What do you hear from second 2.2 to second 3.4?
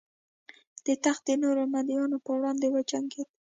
پر وړاندې وجنګېد.